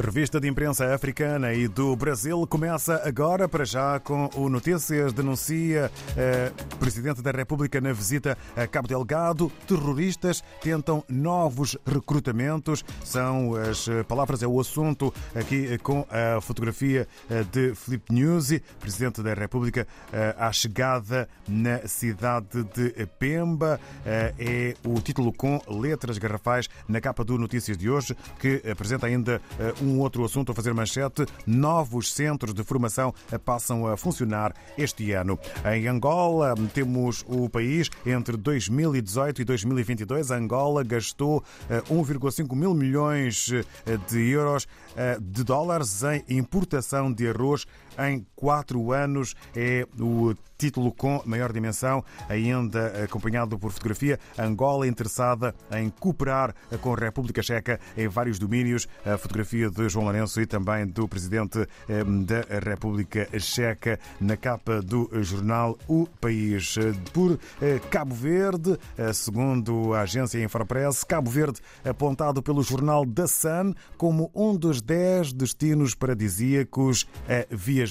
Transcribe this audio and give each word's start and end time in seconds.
Revista 0.00 0.38
de 0.38 0.46
Imprensa 0.46 0.94
Africana 0.94 1.52
e 1.52 1.66
do 1.66 1.96
Brasil 1.96 2.46
começa 2.46 3.02
agora, 3.04 3.48
para 3.48 3.64
já, 3.64 3.98
com 3.98 4.30
o 4.36 4.48
Notícias. 4.48 5.12
Denuncia 5.12 5.90
eh, 6.16 6.52
Presidente 6.78 7.20
da 7.20 7.32
República 7.32 7.80
na 7.80 7.92
visita 7.92 8.38
a 8.56 8.66
Cabo 8.66 8.86
Delgado. 8.86 9.50
Terroristas 9.66 10.42
tentam 10.62 11.02
novos 11.08 11.76
recrutamentos. 11.84 12.84
São 13.04 13.56
as 13.56 13.88
palavras, 14.06 14.42
é 14.42 14.46
o 14.46 14.60
assunto 14.60 15.12
aqui 15.34 15.76
com 15.78 16.06
a 16.10 16.40
fotografia 16.40 17.08
de 17.50 17.74
Filipe 17.74 18.12
Nyusi, 18.12 18.62
Presidente 18.78 19.20
da 19.22 19.34
República, 19.34 19.86
eh, 20.12 20.34
à 20.38 20.52
chegada 20.52 21.28
na 21.48 21.86
cidade 21.88 22.62
de 22.74 23.06
Pemba. 23.18 23.80
Eh, 24.06 24.34
é 24.38 24.74
o 24.88 25.00
título 25.00 25.32
com 25.32 25.60
letras 25.68 26.18
garrafais 26.18 26.68
na 26.86 27.00
capa 27.00 27.24
do 27.24 27.36
Notícias 27.36 27.76
de 27.76 27.90
hoje, 27.90 28.16
que 28.38 28.62
apresenta 28.70 29.06
ainda 29.06 29.40
um 29.82 29.87
um 29.88 30.00
outro 30.00 30.24
assunto 30.24 30.52
a 30.52 30.54
fazer 30.54 30.74
manchete. 30.74 31.26
Novos 31.46 32.12
centros 32.12 32.54
de 32.54 32.62
formação 32.62 33.14
passam 33.44 33.86
a 33.86 33.96
funcionar 33.96 34.54
este 34.76 35.12
ano. 35.12 35.38
Em 35.64 35.88
Angola, 35.88 36.54
temos 36.74 37.24
o 37.26 37.48
país 37.48 37.90
entre 38.04 38.36
2018 38.36 39.42
e 39.42 39.44
2022. 39.44 40.30
Angola 40.30 40.84
gastou 40.84 41.42
1,5 41.68 42.54
mil 42.54 42.74
milhões 42.74 43.50
de 44.08 44.30
euros 44.30 44.66
de 45.20 45.44
dólares 45.44 46.02
em 46.02 46.38
importação 46.38 47.12
de 47.12 47.28
arroz 47.28 47.66
em 47.98 48.26
quatro 48.34 48.92
anos. 48.92 49.34
É 49.54 49.86
o 49.98 50.34
título 50.56 50.92
com 50.92 51.22
maior 51.24 51.52
dimensão, 51.52 52.04
ainda 52.28 53.04
acompanhado 53.04 53.56
por 53.56 53.70
fotografia. 53.70 54.18
Angola 54.36 54.88
interessada 54.88 55.54
em 55.70 55.88
cooperar 55.88 56.52
com 56.80 56.94
a 56.94 56.96
República 56.96 57.40
Checa 57.42 57.78
em 57.96 58.08
vários 58.08 58.40
domínios. 58.40 58.88
A 59.06 59.16
fotografia 59.16 59.70
de 59.70 59.88
João 59.88 60.06
Lourenço 60.06 60.40
e 60.40 60.46
também 60.46 60.84
do 60.84 61.06
presidente 61.06 61.60
da 62.26 62.58
República 62.70 63.28
Checa 63.38 64.00
na 64.20 64.36
capa 64.36 64.82
do 64.82 65.08
jornal 65.22 65.78
O 65.86 66.08
País. 66.20 66.74
Por 67.12 67.38
Cabo 67.88 68.14
Verde, 68.14 68.76
segundo 69.14 69.94
a 69.94 70.00
agência 70.00 70.42
Infopress, 70.42 71.04
Cabo 71.04 71.30
Verde 71.30 71.60
apontado 71.84 72.42
pelo 72.42 72.64
jornal 72.64 73.06
The 73.06 73.28
Sun 73.28 73.74
como 73.96 74.28
um 74.34 74.56
dos 74.56 74.80
dez 74.80 75.32
destinos 75.32 75.94
paradisíacos 75.94 77.06
a 77.28 77.46
viajar. 77.54 77.87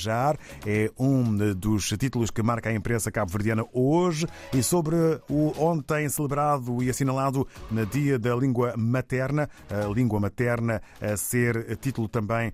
É 0.66 0.92
um 0.98 1.54
dos 1.56 1.90
títulos 1.90 2.30
que 2.30 2.44
marca 2.44 2.70
a 2.70 2.74
imprensa 2.74 3.12
cabo-verdiana 3.12 3.66
hoje 3.74 4.28
e 4.54 4.62
sobre 4.62 4.96
o 5.30 5.54
ontem 5.58 6.08
celebrado 6.10 6.84
e 6.84 6.90
assinalado 6.90 7.48
na 7.72 7.84
Dia 7.84 8.20
da 8.20 8.36
Língua 8.36 8.74
Materna, 8.78 9.50
a 9.70 9.88
língua 9.88 10.20
materna 10.20 10.82
a 11.02 11.16
ser 11.18 11.76
título 11.78 12.08
também 12.08 12.52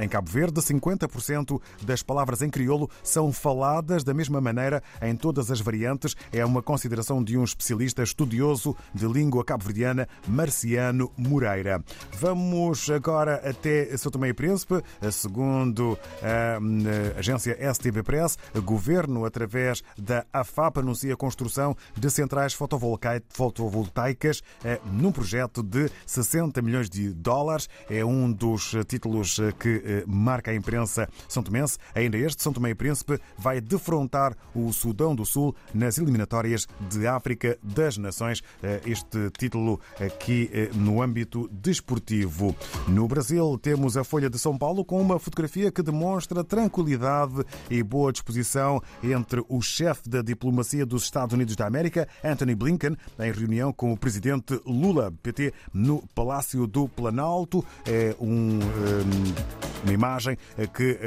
em 0.00 0.08
Cabo 0.08 0.30
Verde. 0.30 0.60
50% 0.60 1.60
das 1.82 2.02
palavras 2.02 2.42
em 2.42 2.50
crioulo 2.50 2.90
são 3.02 3.32
faladas 3.32 4.04
da 4.04 4.14
mesma 4.14 4.40
maneira 4.40 4.82
em 5.02 5.14
todas 5.14 5.50
as 5.50 5.60
variantes. 5.60 6.16
É 6.32 6.44
uma 6.44 6.62
consideração 6.62 7.22
de 7.22 7.36
um 7.36 7.44
especialista 7.44 8.02
estudioso 8.02 8.76
de 8.94 9.06
língua 9.06 9.44
cabo-verdiana, 9.44 10.08
Marciano 10.26 11.12
Moreira. 11.16 11.82
Vamos 12.18 12.88
agora 12.90 13.42
até 13.48 13.96
São 13.96 14.10
Tomé 14.10 14.28
e 14.28 14.34
Príncipe, 14.34 14.82
segundo 15.10 15.98
a 16.22 16.58
agência 17.16 17.56
STB 17.72 18.02
Press, 18.02 18.38
governo 18.64 19.24
através 19.24 19.82
da 19.98 20.24
AFAP 20.32 20.78
anuncia 20.78 21.14
a 21.14 21.16
construção 21.16 21.76
de 21.96 22.10
centrais 22.10 22.54
fotovoltaicas 22.54 24.42
num 24.92 25.12
projeto 25.12 25.62
de 25.62 25.90
60 26.06 26.60
milhões 26.62 26.88
de 26.88 27.12
dólares. 27.12 27.68
É 27.88 28.04
um 28.04 28.30
dos 28.30 28.74
títulos 28.86 29.38
que 29.58 30.04
marca 30.06 30.50
a 30.50 30.54
imprensa 30.54 31.08
são 31.28 31.42
tomense. 31.42 31.78
Ainda 31.94 32.16
este, 32.16 32.42
São 32.42 32.52
Tomé 32.52 32.70
e 32.70 32.74
Príncipe, 32.74 33.18
vai 33.38 33.60
defrontar 33.60 34.36
o 34.54 34.72
Sudão 34.72 35.14
do 35.14 35.24
Sul 35.24 35.54
nas 35.74 35.98
eliminatórias 35.98 36.66
de 36.88 37.06
África 37.06 37.58
das 37.62 37.96
Nações. 37.98 38.42
Este 38.84 39.30
título 39.38 39.80
aqui 40.00 40.50
no 40.74 41.02
âmbito 41.02 41.48
desportivo. 41.52 42.54
No 42.88 43.08
Brasil, 43.08 43.58
temos 43.58 43.96
a 43.96 44.04
Folha 44.04 44.30
de 44.30 44.38
São 44.38 44.56
Paulo 44.56 44.84
com 44.84 45.00
uma 45.00 45.18
fotografia 45.18 45.70
que 45.70 45.82
demonstra 45.82 46.44
tranquilidade 46.46 47.44
e 47.70 47.82
boa 47.82 48.12
disposição 48.12 48.80
entre 49.02 49.44
o 49.48 49.60
chefe 49.60 50.08
da 50.08 50.22
diplomacia 50.22 50.86
dos 50.86 51.02
Estados 51.02 51.34
Unidos 51.34 51.56
da 51.56 51.66
América, 51.66 52.08
Anthony 52.24 52.54
Blinken, 52.54 52.96
em 53.18 53.32
reunião 53.32 53.72
com 53.72 53.92
o 53.92 53.96
presidente 53.96 54.60
Lula, 54.64 55.12
PT, 55.22 55.52
no 55.72 56.02
Palácio 56.14 56.66
do 56.66 56.88
Planalto. 56.88 57.64
É 57.86 58.14
um, 58.20 58.58
uma 59.82 59.92
imagem 59.92 60.36
que 60.74 60.98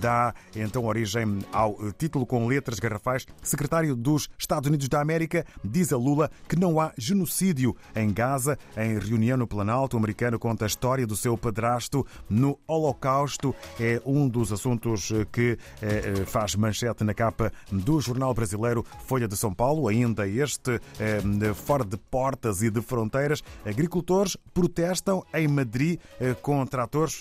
dá 0.00 0.34
então 0.54 0.84
origem 0.84 1.38
ao 1.52 1.76
título 1.92 2.26
com 2.26 2.46
letras 2.46 2.78
garrafais. 2.78 3.26
Secretário 3.42 3.96
dos 3.96 4.28
Estados 4.38 4.68
Unidos 4.68 4.88
da 4.88 5.00
América 5.00 5.44
diz 5.64 5.92
a 5.92 5.96
Lula 5.96 6.30
que 6.48 6.56
não 6.56 6.80
há 6.80 6.92
genocídio 6.96 7.76
em 7.94 8.12
Gaza. 8.12 8.58
Em 8.76 8.98
reunião 8.98 9.36
no 9.36 9.46
Planalto, 9.46 9.96
o 9.96 9.98
americano 9.98 10.38
conta 10.38 10.64
a 10.64 10.66
história 10.66 11.06
do 11.06 11.16
seu 11.16 11.36
padrasto 11.36 12.06
no 12.28 12.58
Holocausto. 12.66 13.54
É 13.80 14.00
um 14.04 14.28
dos 14.28 14.52
assuntos 14.52 14.73
que 15.32 15.58
faz 16.26 16.54
manchete 16.54 17.04
na 17.04 17.14
capa 17.14 17.52
do 17.70 18.00
jornal 18.00 18.32
brasileiro 18.34 18.84
Folha 19.06 19.28
de 19.28 19.36
São 19.36 19.52
Paulo. 19.52 19.88
Ainda 19.88 20.26
este 20.26 20.80
fora 21.54 21.84
de 21.84 21.96
portas 21.96 22.62
e 22.62 22.70
de 22.70 22.80
fronteiras. 22.80 23.42
Agricultores 23.64 24.36
protestam 24.52 25.24
em 25.34 25.48
Madrid 25.48 25.98
com 26.42 26.64
tratores. 26.66 27.20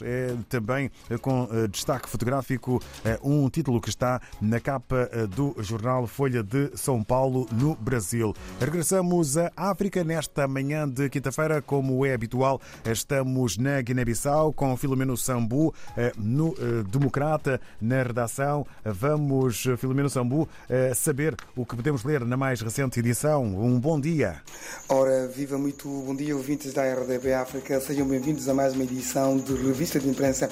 Também 0.50 0.92
com 1.22 1.48
destaque 1.72 2.10
fotográfico 2.10 2.82
um 3.24 3.50
título 3.50 3.82
que 3.82 3.90
está 3.90 4.22
na 4.42 4.60
capa 4.60 5.10
do 5.36 5.56
jornal 5.60 6.08
Folha 6.08 6.44
de 6.44 6.72
São 6.76 7.04
Paulo 7.04 7.48
no 7.52 7.76
Brasil. 7.76 8.34
Regressamos 8.60 9.38
à 9.38 9.52
África 9.56 10.04
nesta 10.04 10.48
manhã 10.48 10.88
de 10.88 11.10
quinta-feira, 11.10 11.62
como 11.62 12.06
é 12.06 12.14
habitual. 12.14 12.62
Estamos 12.86 13.58
na 13.58 13.82
Guiné-Bissau 13.82 14.54
com 14.54 14.76
Filomeno 14.78 15.18
Sambu 15.18 15.74
no 16.18 16.56
Democrata 16.90 17.43
na 17.82 18.04
redação. 18.04 18.66
Vamos, 18.84 19.64
Filomeno 19.78 20.10
Sambu, 20.10 20.48
saber 20.96 21.36
o 21.56 21.66
que 21.66 21.76
podemos 21.76 22.04
ler 22.04 22.26
na 22.26 22.38
mais 22.38 22.62
recente 22.62 23.00
edição. 23.00 23.44
Um 23.44 23.80
bom 23.80 24.00
dia. 24.00 24.42
Ora, 24.90 25.28
viva 25.28 25.58
muito 25.58 25.88
bom 25.88 26.16
dia, 26.16 26.36
ouvintes 26.36 26.74
da 26.74 26.84
RDB 26.84 27.34
África. 27.34 27.80
Sejam 27.80 28.08
bem-vindos 28.08 28.48
a 28.50 28.54
mais 28.54 28.74
uma 28.74 28.84
edição 28.84 29.38
de 29.38 29.54
Revista 29.54 30.00
de 30.00 30.10
Imprensa 30.10 30.50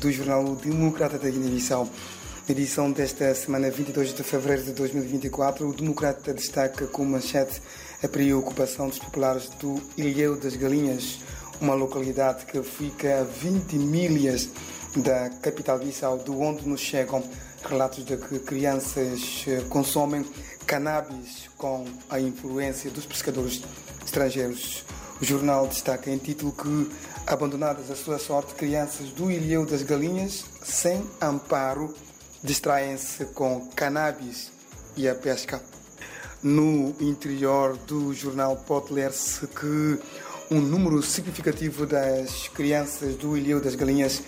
do 0.00 0.10
jornal 0.12 0.56
Democrata 0.56 1.18
da 1.18 1.28
Guiné-Bissau. 1.28 1.88
Edição 2.48 2.90
desta 2.90 3.34
semana, 3.34 3.70
22 3.70 4.14
de 4.14 4.22
fevereiro 4.22 4.62
de 4.62 4.72
2024, 4.72 5.68
o 5.68 5.74
Democrata 5.74 6.32
destaca 6.32 6.86
com 6.86 7.04
manchete 7.04 7.60
a 8.02 8.08
preocupação 8.08 8.88
dos 8.88 8.98
populares 8.98 9.50
do 9.60 9.78
Ilhéu 9.98 10.34
das 10.34 10.56
Galinhas, 10.56 11.18
uma 11.60 11.74
localidade 11.74 12.46
que 12.46 12.62
fica 12.62 13.20
a 13.20 13.24
20 13.24 13.74
milhas 13.76 14.48
da 14.96 15.30
capital 15.42 15.78
Bissau, 15.78 16.18
de 16.18 16.30
onde 16.30 16.66
nos 16.68 16.80
chegam 16.80 17.22
relatos 17.68 18.04
de 18.04 18.16
que 18.16 18.38
crianças 18.38 19.44
consomem 19.68 20.24
cannabis 20.66 21.48
com 21.56 21.86
a 22.08 22.20
influência 22.20 22.90
dos 22.90 23.06
pescadores 23.06 23.62
estrangeiros. 24.04 24.84
O 25.20 25.24
jornal 25.24 25.66
destaca 25.66 26.10
em 26.10 26.18
título 26.18 26.52
que, 26.52 26.90
abandonadas 27.26 27.90
à 27.90 27.96
sua 27.96 28.18
sorte, 28.18 28.54
crianças 28.54 29.08
do 29.10 29.30
Ilhéu 29.30 29.66
das 29.66 29.82
Galinhas, 29.82 30.44
sem 30.62 31.04
amparo, 31.20 31.92
distraem-se 32.42 33.24
com 33.26 33.66
cannabis 33.74 34.52
e 34.96 35.08
a 35.08 35.14
pesca. 35.14 35.60
No 36.40 36.94
interior 37.00 37.76
do 37.78 38.14
jornal 38.14 38.56
pode 38.56 38.92
ler-se 38.92 39.44
que 39.48 39.98
um 40.50 40.60
número 40.60 41.02
significativo 41.02 41.84
das 41.84 42.46
crianças 42.48 43.16
do 43.16 43.36
Ilhéu 43.36 43.60
das 43.60 43.74
Galinhas 43.74 44.22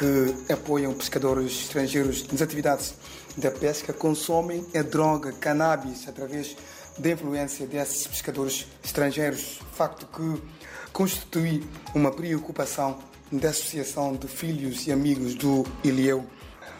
que 0.00 0.50
apoiam 0.50 0.94
pescadores 0.94 1.52
estrangeiros 1.64 2.26
nas 2.32 2.40
atividades 2.40 2.94
da 3.36 3.50
pesca 3.50 3.92
consomem 3.92 4.66
a 4.74 4.80
droga 4.80 5.30
cannabis 5.30 6.08
através 6.08 6.56
da 6.96 7.10
influência 7.10 7.66
desses 7.66 8.06
pescadores 8.06 8.66
estrangeiros, 8.82 9.60
facto 9.74 10.06
que 10.06 10.42
constitui 10.90 11.62
uma 11.94 12.10
preocupação 12.10 12.98
da 13.30 13.50
Associação 13.50 14.16
de 14.16 14.26
Filhos 14.26 14.86
e 14.86 14.92
Amigos 14.92 15.34
do 15.34 15.66
Ilhéu. 15.84 16.24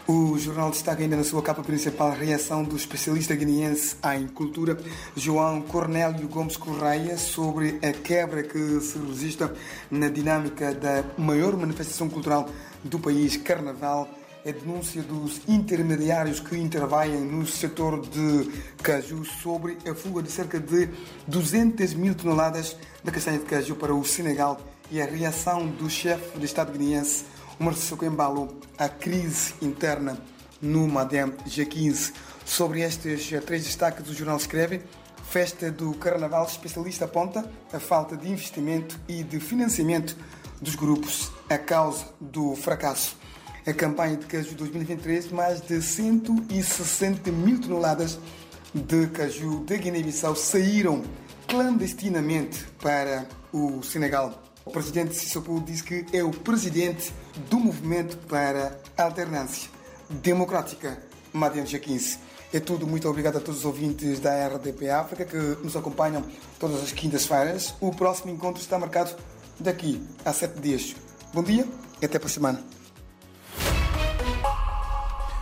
O 0.07 0.37
jornal 0.37 0.71
destaca 0.71 1.03
ainda 1.03 1.15
na 1.15 1.23
sua 1.23 1.41
capa 1.43 1.61
principal 1.61 2.09
a 2.09 2.13
reação 2.13 2.63
do 2.63 2.75
especialista 2.75 3.35
guineense 3.35 3.95
em 4.15 4.27
cultura, 4.27 4.77
João 5.15 5.61
Cornélio 5.61 6.27
Gomes 6.27 6.57
Correia, 6.57 7.17
sobre 7.17 7.79
a 7.83 7.93
quebra 7.93 8.41
que 8.41 8.81
se 8.81 8.97
registra 8.97 9.53
na 9.91 10.09
dinâmica 10.09 10.73
da 10.73 11.03
maior 11.17 11.55
manifestação 11.55 12.09
cultural 12.09 12.49
do 12.83 12.99
país, 12.99 13.37
Carnaval, 13.37 14.09
a 14.43 14.51
denúncia 14.51 15.03
dos 15.03 15.39
intermediários 15.47 16.39
que 16.39 16.57
intervêm 16.57 17.21
no 17.21 17.45
setor 17.45 18.01
de 18.01 18.51
caju 18.81 19.23
sobre 19.23 19.77
a 19.87 19.93
fuga 19.93 20.23
de 20.23 20.31
cerca 20.31 20.59
de 20.59 20.89
200 21.27 21.93
mil 21.93 22.15
toneladas 22.15 22.75
da 23.03 23.11
castanha 23.11 23.37
de 23.37 23.45
caju 23.45 23.75
para 23.75 23.93
o 23.93 24.03
Senegal. 24.03 24.59
E 24.89 25.01
a 25.01 25.05
reação 25.05 25.67
do 25.67 25.89
chefe 25.89 26.37
de 26.37 26.45
Estado 26.45 26.71
guineense, 26.71 27.23
Sissoko 27.69 28.03
Embalo, 28.03 28.59
à 28.77 28.89
crise 28.89 29.53
interna 29.61 30.17
no 30.61 30.87
MADEM 30.87 31.33
G15. 31.47 32.13
Sobre 32.43 32.81
estes 32.81 33.29
três 33.45 33.63
destaques, 33.63 34.09
o 34.09 34.13
jornal 34.13 34.37
escreve 34.37 34.81
Festa 35.29 35.71
do 35.71 35.93
Carnaval, 35.93 36.45
especialista 36.45 37.05
aponta 37.05 37.49
a 37.71 37.79
falta 37.79 38.17
de 38.17 38.29
investimento 38.29 38.99
e 39.07 39.23
de 39.23 39.39
financiamento 39.39 40.17
dos 40.59 40.75
grupos 40.75 41.31
a 41.49 41.57
causa 41.57 42.05
do 42.19 42.55
fracasso. 42.55 43.15
A 43.65 43.73
campanha 43.73 44.17
de 44.17 44.25
caju 44.25 44.55
2023, 44.55 45.31
mais 45.31 45.61
de 45.61 45.81
160 45.81 47.31
mil 47.31 47.61
toneladas 47.61 48.19
de 48.73 49.07
caju 49.07 49.63
de 49.63 49.77
Guiné-Bissau 49.77 50.35
saíram 50.35 51.03
clandestinamente 51.47 52.65
para 52.81 53.27
o 53.53 53.83
Senegal. 53.83 54.50
O 54.65 54.71
presidente 54.71 55.15
Sissoko 55.15 55.59
disse 55.61 55.83
que 55.83 56.05
é 56.13 56.23
o 56.23 56.31
presidente 56.31 57.11
do 57.49 57.59
movimento 57.59 58.17
para 58.27 58.79
alternância 58.97 59.69
democrática 60.09 61.01
Madem 61.33 61.63
G15. 61.63 62.17
É 62.53 62.59
tudo. 62.59 62.85
Muito 62.85 63.07
obrigado 63.07 63.37
a 63.37 63.39
todos 63.39 63.61
os 63.61 63.65
ouvintes 63.65 64.19
da 64.19 64.47
RDP 64.47 64.89
África 64.89 65.25
que 65.25 65.37
nos 65.63 65.75
acompanham 65.75 66.23
todas 66.59 66.83
as 66.83 66.91
quintas-feiras. 66.91 67.73
O 67.79 67.91
próximo 67.91 68.31
encontro 68.31 68.61
está 68.61 68.77
marcado 68.77 69.15
daqui 69.59 70.01
a 70.25 70.33
sete 70.33 70.59
dias. 70.59 70.95
Bom 71.33 71.43
dia 71.43 71.67
e 72.01 72.05
até 72.05 72.19
para 72.19 72.27
a 72.27 72.31
semana. 72.31 72.80